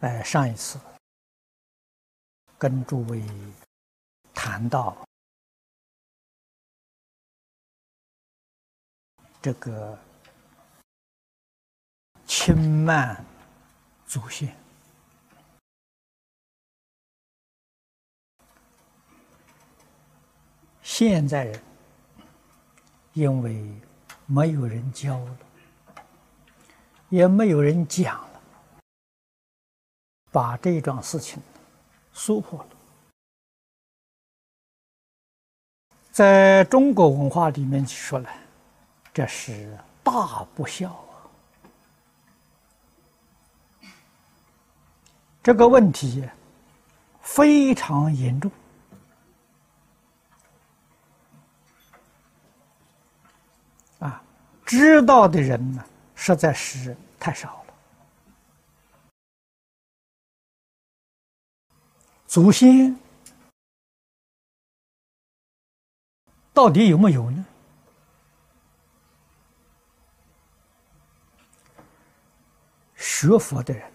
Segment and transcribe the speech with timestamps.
[0.00, 0.78] 在上一次
[2.58, 3.22] 跟诸位
[4.34, 4.96] 谈到
[9.40, 9.98] 这个
[12.26, 13.24] 轻慢
[14.06, 14.54] 祖先，
[20.82, 21.62] 现在人
[23.14, 23.80] 因为
[24.26, 25.38] 没有人教了，
[27.08, 28.33] 也没有人讲了。
[30.34, 31.40] 把这一桩事情
[32.12, 32.66] 说破了，
[36.10, 38.28] 在中国文化里面去说呢，
[39.12, 41.14] 这是大不孝啊！
[45.40, 46.28] 这个问题
[47.22, 48.50] 非常严重
[54.00, 54.20] 啊！
[54.66, 55.84] 知道的人呢，
[56.16, 57.63] 实在是太少。
[62.34, 62.98] 祖先
[66.52, 67.46] 到底有没有呢？
[72.96, 73.88] 学佛的人、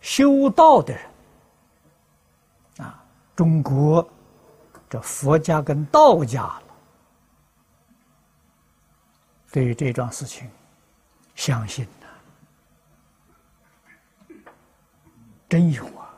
[0.00, 1.10] 修道的人
[2.78, 3.04] 啊，
[3.36, 4.08] 中国
[4.88, 6.62] 这佛家跟道家了，
[9.52, 10.50] 对于这桩事情，
[11.34, 11.86] 相信。
[15.48, 16.10] 真有啊！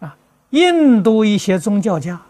[0.00, 0.16] 啊，
[0.50, 2.20] 印度一些宗教家，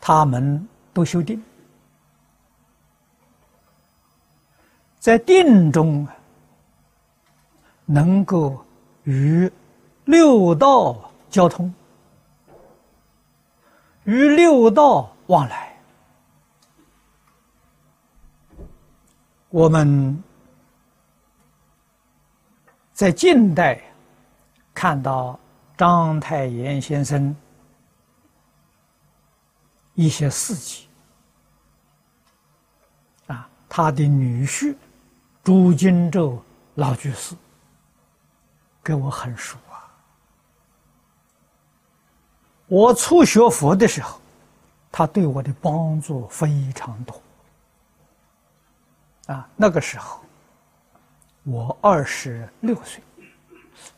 [0.00, 1.42] 他们都修定，
[4.98, 6.08] 在定中
[7.84, 8.64] 能够
[9.04, 9.52] 与
[10.06, 11.74] 六道交通，
[14.04, 15.78] 与六道往来，
[19.50, 20.24] 我们。
[22.98, 23.80] 在近代，
[24.74, 25.38] 看到
[25.76, 27.32] 章太炎先生
[29.94, 30.88] 一些事迹，
[33.28, 34.74] 啊，他的女婿
[35.44, 36.42] 朱金洲
[36.74, 37.36] 老居士
[38.82, 39.86] 跟我很熟啊。
[42.66, 44.20] 我初学佛的时候，
[44.90, 47.22] 他对我的帮助非常多，
[49.26, 50.20] 啊，那个时候。
[51.50, 53.02] 我二十六岁，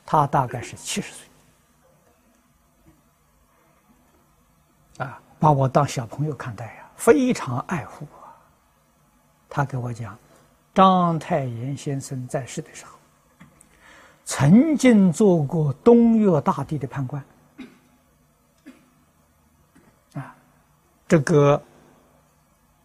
[0.06, 1.26] 他大概是七十岁，
[5.04, 8.18] 啊，把我当小朋友看待呀，非常爱护我。
[9.48, 10.16] 他给我讲，
[10.72, 12.96] 章太炎先生在世的时候，
[14.24, 17.24] 曾经做过东岳大帝的判官，
[20.14, 20.36] 啊，
[21.08, 21.60] 这个，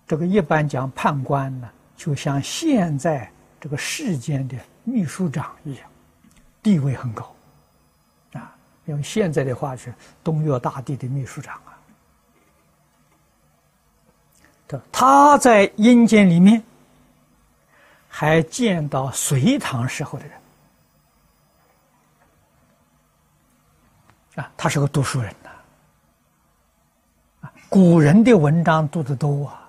[0.08, 3.32] 这个一般讲判官呢，就像现在。
[3.66, 5.90] 这个世间的秘书长一样，
[6.62, 7.36] 地位很高，
[8.34, 8.56] 啊，
[8.86, 9.92] 用现在的话是
[10.24, 11.74] 东岳大帝的秘书长啊。
[14.68, 16.64] 他他在阴间里面
[18.08, 20.40] 还见到隋唐时候的人，
[24.36, 25.50] 啊，他是个读书人呐，
[27.42, 29.68] 啊，古人的文章读得多啊，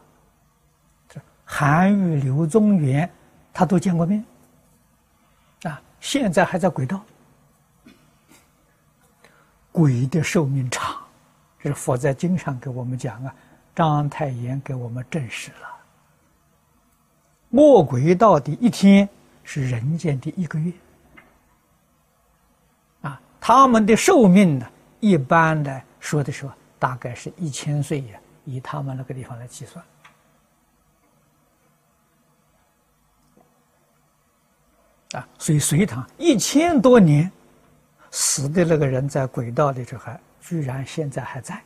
[1.09, 3.11] 这韩愈、刘宗元。
[3.57, 4.23] 他都见过面，
[5.63, 7.03] 啊，现在还在轨道。
[9.73, 10.95] 鬼的寿命长，
[11.59, 13.35] 这是佛在经上给我们讲啊，
[13.75, 15.69] 章太炎给我们证实了。
[17.53, 19.09] 卧轨道的一天
[19.43, 20.71] 是人间的一个月，
[23.01, 29.83] 啊，他们的寿命呢，一般的说的说大概是一千岁呀，以他们那个地方来计算。
[35.13, 37.31] 啊，所以隋唐一千多年
[38.11, 41.63] 死的那个人在轨道里头还居然现在还在。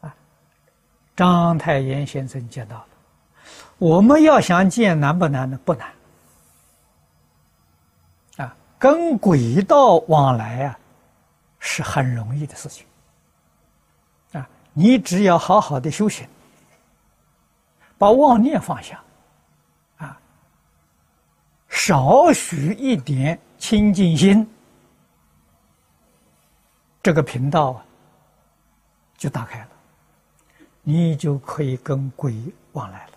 [0.00, 0.14] 啊，
[1.14, 2.86] 章太炎先生见到了，
[3.78, 5.58] 我们要想见难不难呢？
[5.64, 5.92] 不难。
[8.38, 10.78] 啊，跟轨道往来啊，
[11.60, 12.84] 是很容易的事情。
[14.32, 16.26] 啊，你只要好好的修行。
[17.98, 19.02] 把妄念放下，
[19.96, 20.20] 啊，
[21.68, 24.46] 少许一点清净心，
[27.02, 27.84] 这个频道啊，
[29.16, 29.68] 就打开了，
[30.82, 33.12] 你就可以跟鬼往来了。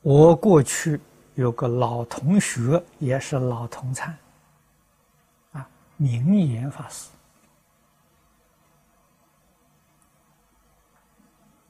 [0.00, 1.00] 我过去
[1.34, 4.16] 有个老同学，也是老同参，
[5.52, 7.10] 啊，明言法师。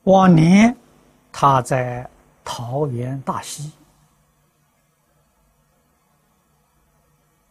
[0.04, 0.76] 往年
[1.32, 2.08] 他在
[2.44, 3.72] 桃园大溪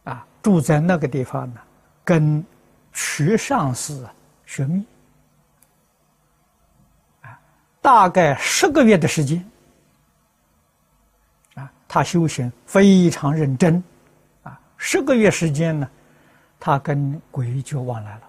[0.04, 1.60] 啊，住在那个地方呢，
[2.04, 2.44] 跟
[2.92, 4.06] 徐上师
[4.46, 4.86] 学密
[7.22, 7.38] 啊，
[7.82, 9.44] 大概十个月的时间
[11.54, 13.82] 啊，他修行非常认真
[14.44, 15.90] 啊，十个月时间呢，
[16.60, 18.22] 他跟鬼就往来了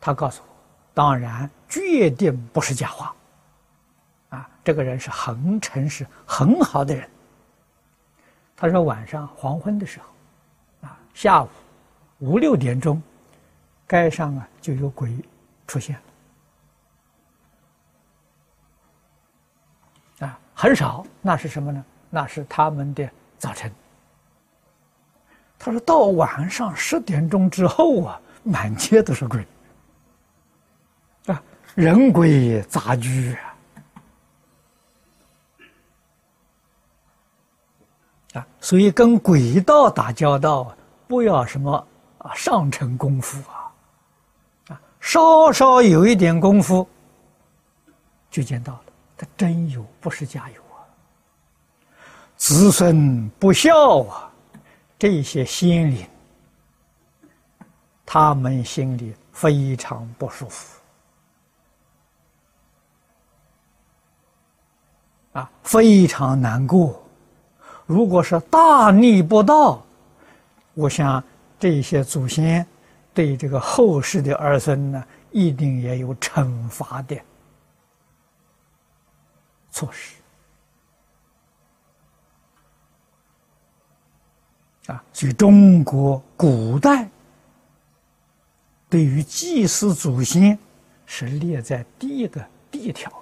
[0.00, 0.55] 他告诉我。
[0.96, 3.14] 当然，决定不是假话，
[4.30, 7.06] 啊，这个人是很诚实、很好的人。
[8.56, 10.06] 他说晚上黄昏的时候，
[10.88, 11.48] 啊，下午
[12.20, 13.02] 五六点钟，
[13.86, 15.14] 街上啊就有鬼
[15.66, 16.00] 出现
[20.20, 21.84] 了，啊，很少，那是什么呢？
[22.08, 23.06] 那是他们的
[23.36, 23.70] 早晨。
[25.58, 29.46] 他说到晚上十点钟之后啊，满街都是鬼。
[31.76, 33.54] 人鬼杂居啊！
[38.32, 40.74] 啊，所以跟鬼道打交道，
[41.06, 41.86] 不要什么
[42.16, 43.70] 啊上乘功夫啊，
[44.68, 46.88] 啊，稍稍有一点功夫，
[48.30, 48.84] 就见到了，
[49.18, 50.80] 他真有，不是假有啊。
[52.38, 54.32] 子孙不孝啊，
[54.98, 56.08] 这些心灵，
[58.06, 60.80] 他们心里非常不舒服。
[65.36, 66.98] 啊，非常难过。
[67.84, 69.84] 如果是大逆不道，
[70.72, 71.22] 我想
[71.58, 72.66] 这些祖先
[73.12, 77.14] 对这个后世的儿孙呢，一定也有惩罚的
[79.70, 80.14] 措施。
[84.86, 87.06] 啊，所以中国古代
[88.88, 90.58] 对于祭祀祖先
[91.04, 93.12] 是列在第一个第一条。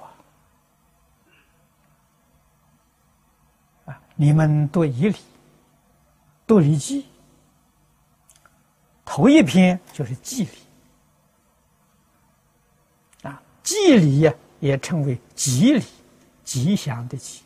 [4.16, 5.12] 你们读《仪礼》，
[6.46, 7.02] 读《礼记》，
[9.04, 10.50] 头一篇就是祭礼
[13.22, 13.42] 啊。
[13.62, 15.84] 祭礼呀，也称为吉礼，
[16.44, 17.42] 吉祥的吉。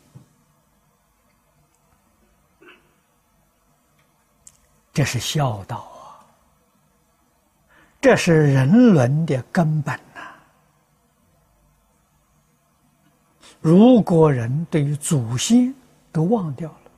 [4.93, 6.21] 这是孝道啊，
[7.99, 10.21] 这是人伦的根本呐。
[13.59, 15.73] 如果人对于祖先，
[16.11, 16.91] 都忘掉了，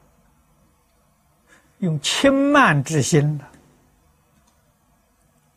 [1.80, 3.46] 用轻慢之心的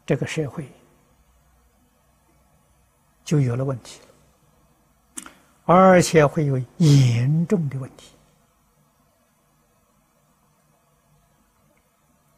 [0.04, 0.70] 这个社会
[3.24, 5.32] 就有了问题了，
[5.64, 8.14] 而且会有严重的问题。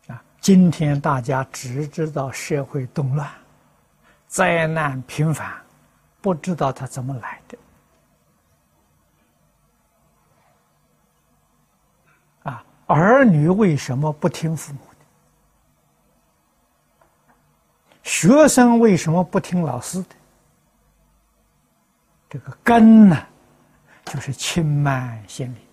[0.09, 3.29] 啊，今天大家只知道社会动乱、
[4.29, 5.53] 灾难频繁，
[6.21, 7.59] 不知道它怎么来的。
[12.87, 14.97] 儿女为什么不听父母的？
[18.03, 20.09] 学生为什么不听老师的？
[22.29, 23.27] 这个根呢，
[24.05, 25.66] 就是轻慢心理。